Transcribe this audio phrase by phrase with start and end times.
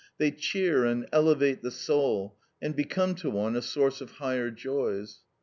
[0.17, 5.19] They cheer and elevate the soul, and become to one a source of higher joys.